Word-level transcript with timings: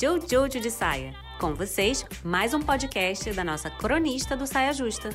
Jojo 0.00 0.58
de 0.58 0.70
Saia. 0.70 1.14
Com 1.38 1.52
vocês, 1.54 2.06
mais 2.24 2.54
um 2.54 2.60
podcast 2.62 3.30
da 3.34 3.44
nossa 3.44 3.68
cronista 3.68 4.34
do 4.34 4.46
Saia 4.46 4.72
Justa. 4.72 5.10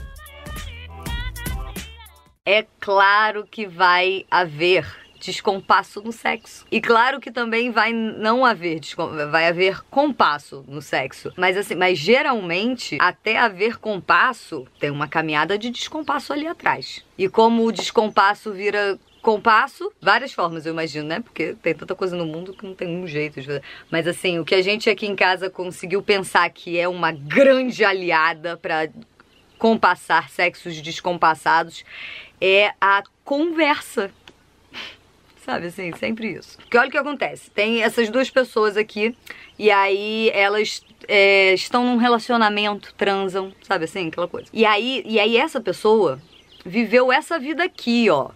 É 2.45 2.67
claro 2.79 3.47
que 3.47 3.65
vai 3.65 4.27
haver 4.29 4.85
descompasso 5.25 6.01
no 6.01 6.11
sexo. 6.11 6.65
E 6.71 6.79
claro 6.79 7.19
que 7.19 7.31
também 7.31 7.71
vai 7.71 7.91
não 7.91 8.45
haver 8.45 8.79
vai 9.31 9.47
haver 9.47 9.81
compasso 9.89 10.63
no 10.67 10.81
sexo. 10.81 11.31
Mas 11.37 11.57
assim, 11.57 11.75
mas 11.75 11.97
geralmente 11.97 12.97
até 12.99 13.37
haver 13.37 13.77
compasso, 13.77 14.67
tem 14.79 14.89
uma 14.89 15.07
caminhada 15.07 15.57
de 15.57 15.69
descompasso 15.69 16.33
ali 16.33 16.47
atrás. 16.47 17.03
E 17.17 17.27
como 17.27 17.65
o 17.65 17.71
descompasso 17.71 18.51
vira 18.51 18.99
compasso, 19.25 19.91
várias 19.99 20.33
formas, 20.33 20.67
eu 20.67 20.73
imagino, 20.73 21.07
né? 21.07 21.19
Porque 21.19 21.55
tem 21.59 21.73
tanta 21.73 21.95
coisa 21.95 22.15
no 22.15 22.27
mundo 22.27 22.53
que 22.53 22.63
não 22.63 22.75
tem 22.75 22.87
um 22.87 23.07
jeito 23.07 23.41
de 23.41 23.47
fazer. 23.47 23.63
Mas 23.89 24.07
assim, 24.07 24.37
o 24.37 24.45
que 24.45 24.53
a 24.53 24.61
gente 24.61 24.87
aqui 24.87 25.07
em 25.07 25.15
casa 25.15 25.49
conseguiu 25.49 26.03
pensar 26.03 26.47
que 26.51 26.77
é 26.77 26.87
uma 26.87 27.11
grande 27.11 27.83
aliada 27.83 28.55
para 28.55 28.87
compassar 29.57 30.29
sexos 30.29 30.79
descompassados 30.79 31.83
é 32.39 32.71
a 32.79 33.01
conversa. 33.23 34.11
Sabe 35.45 35.67
assim, 35.67 35.91
sempre 35.93 36.33
isso. 36.33 36.57
Porque 36.57 36.75
olha 36.75 36.87
o 36.87 36.91
que 36.91 36.97
acontece: 36.97 37.51
tem 37.51 37.83
essas 37.83 38.09
duas 38.09 38.31
pessoas 38.31 38.75
aqui, 38.75 39.15
e 39.59 39.69
aí 39.69 40.31
elas 40.33 40.83
é, 41.07 41.53
estão 41.53 41.85
num 41.85 41.97
relacionamento, 41.97 42.91
transam, 42.95 43.53
sabe 43.61 43.85
assim, 43.85 44.07
aquela 44.07 44.27
coisa. 44.27 44.47
E 44.51 44.65
aí, 44.65 45.03
e 45.05 45.19
aí 45.19 45.37
essa 45.37 45.61
pessoa 45.61 46.19
viveu 46.65 47.13
essa 47.13 47.37
vida 47.37 47.63
aqui, 47.63 48.09
ó 48.09 48.31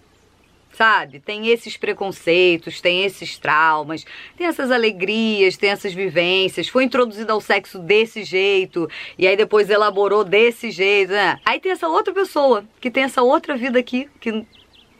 sabe? 0.71 1.19
Tem 1.19 1.49
esses 1.49 1.75
preconceitos, 1.75 2.79
tem 2.79 3.03
esses 3.03 3.37
traumas, 3.37 4.05
tem 4.37 4.47
essas 4.47 4.71
alegrias, 4.71 5.57
tem 5.57 5.71
essas 5.71 5.93
vivências. 5.93 6.69
Foi 6.69 6.85
introduzido 6.85 7.33
ao 7.33 7.41
sexo 7.41 7.79
desse 7.79 8.23
jeito 8.23 8.89
e 9.17 9.27
aí 9.27 9.35
depois 9.35 9.69
elaborou 9.69 10.23
desse 10.23 10.71
jeito, 10.71 11.11
né? 11.11 11.37
Aí 11.43 11.59
tem 11.59 11.73
essa 11.73 11.89
outra 11.89 12.13
pessoa 12.13 12.63
que 12.79 12.89
tem 12.89 13.03
essa 13.03 13.21
outra 13.21 13.57
vida 13.57 13.77
aqui 13.77 14.07
que 14.21 14.45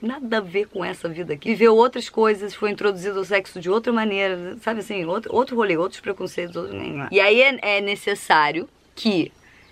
nada 0.02 0.38
a 0.38 0.42
ver 0.42 0.68
com 0.68 0.84
essa 0.84 1.08
vida 1.10 1.34
aqui. 1.34 1.50
Viveu 1.50 1.76
outras 1.76 2.10
coisas, 2.10 2.54
foi 2.56 2.72
introduzido 2.72 3.20
ao 3.20 3.26
sexo 3.26 3.60
de 3.60 3.70
outra 3.70 3.92
maneira, 3.92 4.58
sabe 4.62 4.80
assim, 4.80 5.06
outro, 5.06 5.34
outro 5.34 5.56
rolê, 5.56 5.78
outros 5.78 6.02
preconceitos. 6.02 6.56
Outro... 6.56 6.78
E 7.12 7.20
aí 7.20 7.42
é, 7.42 7.78
é 7.78 7.82
necessário 7.82 8.68
que 8.96 9.32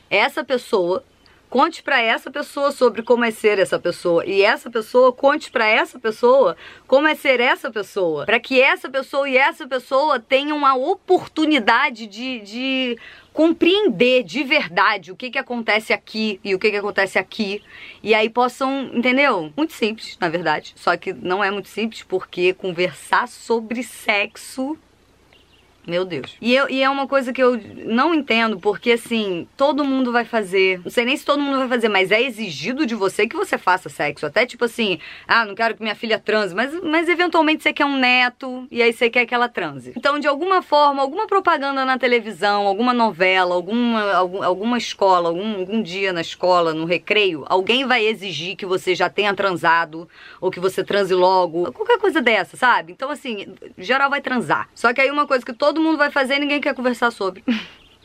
essa 0.09 0.43
pessoa 0.43 1.03
Conte 1.49 1.81
para 1.81 2.01
essa 2.01 2.29
pessoa 2.29 2.73
sobre 2.73 3.01
como 3.01 3.23
é 3.23 3.31
ser 3.31 3.57
essa 3.57 3.79
pessoa 3.79 4.25
e 4.25 4.41
essa 4.41 4.69
pessoa 4.69 5.13
conte 5.13 5.49
para 5.49 5.65
essa 5.65 5.97
pessoa 5.97 6.57
como 6.85 7.07
é 7.07 7.15
ser 7.15 7.39
essa 7.39 7.71
pessoa, 7.71 8.25
para 8.25 8.39
que 8.39 8.61
essa 8.61 8.89
pessoa 8.89 9.29
e 9.29 9.37
essa 9.37 9.65
pessoa 9.65 10.19
tenham 10.19 10.65
a 10.65 10.75
oportunidade 10.75 12.05
de, 12.05 12.39
de 12.41 12.97
compreender 13.31 14.23
de 14.23 14.43
verdade 14.43 15.11
o 15.11 15.15
que, 15.15 15.29
que 15.29 15.37
acontece 15.37 15.93
aqui 15.93 16.37
e 16.43 16.53
o 16.53 16.59
que, 16.59 16.69
que 16.69 16.77
acontece 16.77 17.17
aqui. 17.17 17.63
E 18.03 18.13
aí 18.13 18.29
possam, 18.29 18.91
entendeu? 18.93 19.53
Muito 19.55 19.71
simples, 19.71 20.17
na 20.19 20.27
verdade. 20.27 20.73
Só 20.75 20.97
que 20.97 21.13
não 21.13 21.41
é 21.41 21.49
muito 21.49 21.69
simples 21.69 22.03
porque 22.03 22.53
conversar 22.53 23.27
sobre 23.27 23.83
sexo 23.83 24.77
meu 25.87 26.03
Deus. 26.03 26.35
E, 26.41 26.53
eu, 26.53 26.69
e 26.69 26.83
é 26.83 26.89
uma 26.89 27.07
coisa 27.07 27.31
que 27.31 27.41
eu 27.41 27.59
não 27.85 28.13
entendo, 28.13 28.59
porque 28.59 28.91
assim, 28.91 29.47
todo 29.55 29.85
mundo 29.85 30.11
vai 30.11 30.25
fazer. 30.25 30.81
Não 30.83 30.91
sei 30.91 31.05
nem 31.05 31.15
se 31.15 31.25
todo 31.25 31.41
mundo 31.41 31.57
vai 31.59 31.67
fazer, 31.69 31.87
mas 31.87 32.11
é 32.11 32.21
exigido 32.21 32.85
de 32.85 32.93
você 32.93 33.25
que 33.25 33.35
você 33.35 33.57
faça 33.57 33.87
sexo. 33.87 34.25
Até 34.25 34.45
tipo 34.45 34.65
assim, 34.65 34.99
ah, 35.27 35.45
não 35.45 35.55
quero 35.55 35.75
que 35.75 35.81
minha 35.81 35.95
filha 35.95 36.19
transe, 36.19 36.53
mas, 36.53 36.77
mas 36.83 37.07
eventualmente 37.07 37.63
você 37.63 37.71
quer 37.71 37.85
um 37.85 37.97
neto 37.97 38.67
e 38.69 38.83
aí 38.83 38.91
você 38.91 39.09
quer 39.09 39.25
que 39.25 39.33
ela 39.33 39.47
transe. 39.47 39.93
Então, 39.95 40.19
de 40.19 40.27
alguma 40.27 40.61
forma, 40.61 41.01
alguma 41.01 41.25
propaganda 41.25 41.85
na 41.85 41.97
televisão, 41.97 42.67
alguma 42.67 42.93
novela, 42.93 43.55
alguma, 43.55 44.11
algum, 44.13 44.43
alguma 44.43 44.77
escola, 44.77 45.29
algum, 45.29 45.59
algum 45.59 45.81
dia 45.81 46.11
na 46.11 46.21
escola, 46.21 46.73
no 46.73 46.85
recreio, 46.85 47.45
alguém 47.47 47.85
vai 47.85 48.05
exigir 48.05 48.55
que 48.57 48.65
você 48.65 48.93
já 48.93 49.09
tenha 49.09 49.33
transado 49.33 50.07
ou 50.41 50.51
que 50.51 50.59
você 50.59 50.83
transe 50.83 51.13
logo, 51.13 51.71
qualquer 51.71 51.97
coisa 51.97 52.21
dessa, 52.21 52.57
sabe? 52.57 52.91
Então, 52.91 53.09
assim, 53.09 53.55
geral 53.77 54.09
vai 54.09 54.19
transar. 54.19 54.67
Só 54.75 54.93
que 54.93 54.99
aí 54.99 55.09
uma 55.09 55.25
coisa 55.25 55.45
que 55.45 55.53
todo 55.53 55.76
todo 55.77 55.83
mundo 55.83 55.97
vai 55.97 56.09
fazer 56.09 56.37
e 56.37 56.39
ninguém 56.39 56.59
quer 56.59 56.73
conversar 56.73 57.11
sobre. 57.11 57.43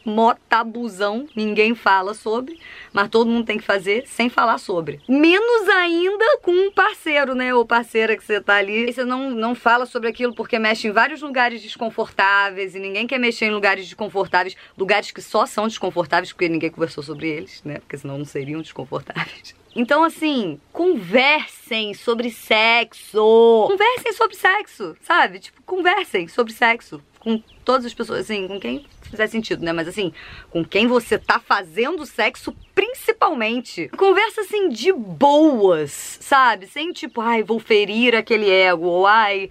Mó 0.05 0.35
tabuzão, 0.49 1.29
ninguém 1.35 1.77
fala 1.77 2.13
sobre, 2.13 2.59
mas 2.93 3.09
todo 3.09 3.31
mundo 3.31 3.47
tem 3.47 3.57
que 3.57 3.65
fazer 3.65 4.05
sem 4.05 4.29
falar 4.29 4.59
sobre. 4.59 5.01
Menos 5.09 5.69
ainda 5.69 6.39
com 6.43 6.51
um 6.51 6.73
parceiro, 6.73 7.37
né? 7.37 7.55
Ou 7.55 7.65
parceira 7.65 8.17
que 8.17 8.25
você 8.25 8.41
tá 8.41 8.57
ali. 8.57 8.89
E 8.89 8.93
você 8.93 9.05
não, 9.05 9.31
não 9.31 9.55
fala 9.55 9.87
sobre 9.87 10.09
aquilo 10.09 10.35
porque 10.35 10.59
mexe 10.59 10.89
em 10.89 10.91
vários 10.91 11.23
lugares 11.23 11.63
desconfortáveis 11.63 12.75
e 12.75 12.81
ninguém 12.81 13.07
quer 13.07 13.19
mexer 13.19 13.47
em 13.47 13.53
lugares 13.53 13.85
desconfortáveis, 13.85 14.57
lugares 14.77 15.13
que 15.13 15.23
só 15.23 15.47
são 15.47 15.69
desconfortáveis 15.69 16.33
porque 16.33 16.49
ninguém 16.49 16.71
conversou 16.71 17.05
sobre 17.05 17.29
eles, 17.29 17.63
né? 17.65 17.79
Porque 17.79 17.97
senão 17.97 18.19
não 18.19 18.25
seriam 18.25 18.61
desconfortáveis. 18.61 19.55
Então, 19.75 20.05
assim, 20.05 20.61
conversem 20.71 21.95
sobre 21.95 22.31
sexo. 22.31 23.65
Conversem 23.67 24.13
sobre 24.13 24.37
sexo, 24.37 24.95
sabe? 25.01 25.39
Tipo, 25.39 25.63
conversem 25.63 26.29
sobre 26.29 26.53
sexo 26.53 27.03
com 27.23 27.41
todas 27.65 27.87
as 27.87 27.95
pessoas, 27.95 28.21
assim, 28.21 28.49
com 28.49 28.59
quem 28.59 28.85
fizer 29.01 29.29
sentido, 29.29 29.65
né? 29.65 29.73
Mas 29.73 29.87
assim, 29.87 30.13
com 30.51 30.65
quem 30.65 30.89
você 30.89 31.17
tá 31.17 31.39
fazendo 31.39 32.05
sexo, 32.05 32.53
principalmente. 32.75 33.89
Conversa 33.97 34.41
assim 34.41 34.69
de 34.69 34.93
boas, 34.93 36.19
sabe? 36.21 36.67
Sem 36.67 36.93
tipo, 36.93 37.21
ai, 37.21 37.45
vou 37.45 37.61
ferir 37.61 38.17
aquele 38.17 38.51
ego, 38.51 38.87
ou 38.87 39.07
ai, 39.07 39.49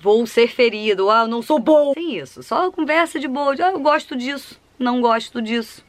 vou 0.00 0.26
ser 0.26 0.48
ferido, 0.48 1.08
ah, 1.08 1.20
eu 1.22 1.28
não 1.28 1.40
sou 1.40 1.60
bom. 1.60 1.92
Sem 1.94 2.18
isso. 2.18 2.42
Só 2.42 2.72
conversa 2.72 3.20
de 3.20 3.28
boa, 3.28 3.54
de, 3.54 3.62
ah, 3.62 3.70
eu 3.70 3.80
gosto 3.80 4.16
disso, 4.16 4.60
não 4.76 5.00
gosto 5.00 5.40
disso. 5.40 5.84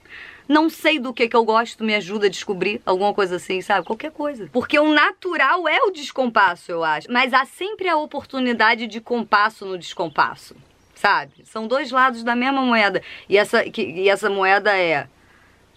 Não 0.47 0.69
sei 0.69 0.99
do 0.99 1.11
que 1.11 1.27
que 1.27 1.35
eu 1.35 1.43
gosto, 1.43 1.83
me 1.83 1.95
ajuda 1.95 2.27
a 2.27 2.29
descobrir 2.29 2.79
alguma 2.85 3.11
coisa 3.15 3.37
assim, 3.37 3.61
sabe? 3.61 3.87
Qualquer 3.87 4.11
coisa. 4.11 4.47
Porque 4.53 4.77
o 4.77 4.93
natural 4.93 5.67
é 5.67 5.79
o 5.81 5.89
descompasso, 5.89 6.71
eu 6.71 6.83
acho. 6.83 7.11
Mas 7.11 7.33
há 7.33 7.45
sempre 7.45 7.89
a 7.89 7.97
oportunidade 7.97 8.85
de 8.85 9.01
compasso 9.01 9.65
no 9.65 9.75
descompasso 9.75 10.55
sabe? 10.95 11.33
São 11.44 11.67
dois 11.67 11.91
lados 11.91 12.23
da 12.23 12.35
mesma 12.35 12.61
moeda. 12.61 13.01
E 13.29 13.38
essa, 13.38 13.63
que, 13.69 13.81
e 13.81 14.09
essa 14.09 14.29
moeda 14.29 14.75
é 14.75 15.07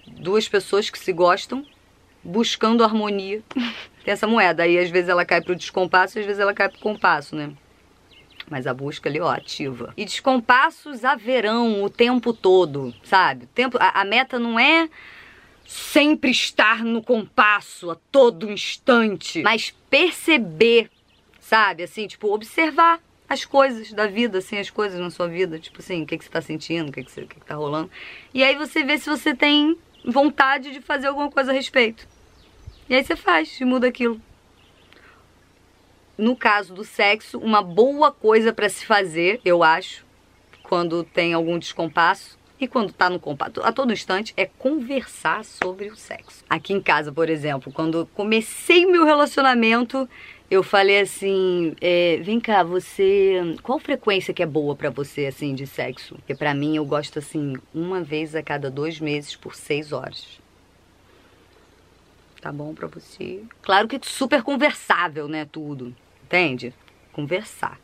duas 0.06 0.49
pessoas 0.49 0.89
que 0.89 0.99
se 0.99 1.12
gostam 1.12 1.67
buscando 2.23 2.84
harmonia. 2.84 3.43
Tem 4.05 4.12
essa 4.12 4.27
moeda. 4.27 4.62
Aí 4.62 4.78
às 4.78 4.91
vezes 4.91 5.09
ela 5.09 5.25
cai 5.25 5.41
pro 5.41 5.57
descompasso 5.57 6.19
e 6.19 6.21
às 6.21 6.27
vezes 6.27 6.41
ela 6.41 6.55
cai 6.55 6.69
pro 6.69 6.78
compasso, 6.78 7.37
né? 7.37 7.51
Mas 8.51 8.67
a 8.67 8.73
busca 8.73 9.09
ali, 9.11 9.21
ó, 9.21 9.31
ativa. 9.31 9.93
E 9.97 10.05
descompassos 10.05 11.05
haverão 11.05 11.83
o 11.83 11.91
tempo 11.91 12.33
todo, 12.33 12.95
sabe? 13.03 13.45
O 13.45 13.49
tempo, 13.49 13.77
a, 13.78 14.01
a 14.01 14.05
meta 14.05 14.39
não 14.39 14.59
é 14.59 14.89
sempre 15.67 16.31
estar 16.31 16.83
no 16.83 17.03
compasso 17.03 17.91
a 17.91 17.97
todo 18.11 18.51
instante, 18.51 19.43
mas 19.43 19.75
perceber, 19.91 20.91
sabe? 21.39 21.83
Assim, 21.83 22.07
tipo, 22.07 22.33
observar 22.33 23.01
as 23.28 23.44
coisas 23.44 23.93
da 23.93 24.06
vida, 24.06 24.39
assim, 24.39 24.59
as 24.59 24.71
coisas 24.71 24.99
na 24.99 25.11
sua 25.11 25.28
vida, 25.28 25.59
tipo 25.59 25.81
assim, 25.81 26.03
o 26.03 26.06
que, 26.06 26.16
que 26.16 26.25
você 26.25 26.31
tá 26.31 26.41
sentindo, 26.41 26.89
o 26.89 26.93
que, 26.93 27.05
que, 27.05 27.11
você, 27.11 27.27
que, 27.27 27.39
que 27.39 27.47
tá 27.47 27.55
rolando. 27.55 27.91
E 28.33 28.43
aí 28.43 28.56
você 28.56 28.83
vê 28.83 28.97
se 28.97 29.11
você 29.11 29.34
tem 29.34 29.77
vontade 30.05 30.72
de 30.72 30.81
fazer 30.81 31.09
alguma 31.09 31.31
coisa 31.31 31.50
a 31.50 31.55
respeito. 31.55 32.09
E 32.89 32.94
aí 32.94 33.05
você 33.05 33.15
faz 33.15 33.61
e 33.61 33.65
muda 33.65 33.87
aquilo. 33.87 34.21
No 36.16 36.34
caso 36.34 36.75
do 36.75 36.84
sexo, 36.84 37.39
uma 37.39 37.62
boa 37.62 38.11
coisa 38.11 38.53
para 38.53 38.69
se 38.69 38.87
fazer, 38.87 39.41
eu 39.45 39.62
acho, 39.62 40.05
quando 40.62 41.05
tem 41.05 41.34
algum 41.34 41.59
descompasso 41.59 42.39
e 42.61 42.67
quando 42.67 42.93
tá 42.93 43.09
no 43.09 43.21
compasso, 43.21 43.61
a 43.63 43.73
todo 43.73 43.93
instante, 43.93 44.33
é 44.37 44.47
conversar 44.47 45.45
sobre 45.45 45.89
o 45.89 45.97
sexo. 45.97 46.45
Aqui 46.49 46.73
em 46.73 46.81
casa, 46.81 47.13
por 47.13 47.29
exemplo, 47.29 47.73
quando 47.73 48.07
comecei 48.15 48.85
meu 48.87 49.05
relacionamento, 49.05 50.09
eu 50.51 50.63
falei 50.63 51.01
assim, 51.01 51.77
é, 51.81 52.19
vem 52.23 52.41
cá, 52.41 52.63
você, 52.63 53.57
qual 53.63 53.79
frequência 53.79 54.33
que 54.33 54.43
é 54.43 54.47
boa 54.47 54.75
para 54.75 54.91
você 54.91 55.27
assim 55.27 55.55
de 55.55 55.67
sexo? 55.67 56.15
Porque 56.16 56.34
para 56.34 56.55
mim 56.55 56.77
eu 56.77 56.84
gosto 56.84 57.19
assim 57.19 57.55
uma 57.75 58.03
vez 58.03 58.34
a 58.34 58.43
cada 58.43 58.71
dois 58.71 58.99
meses 58.99 59.37
por 59.37 59.54
seis 59.54 59.93
horas. 59.93 60.41
Tá 62.41 62.51
bom 62.53 62.72
para 62.72 62.87
você? 62.87 63.43
Claro 63.61 63.89
que 63.89 63.99
super 64.03 64.43
conversável, 64.43 65.28
né, 65.28 65.45
tudo, 65.51 65.95
entende? 66.25 66.72
Conversar. 67.13 67.78